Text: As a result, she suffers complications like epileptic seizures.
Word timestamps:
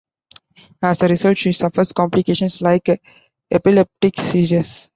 As 0.81 1.03
a 1.03 1.07
result, 1.07 1.37
she 1.37 1.51
suffers 1.51 1.91
complications 1.93 2.59
like 2.59 2.89
epileptic 3.51 4.19
seizures. 4.19 4.89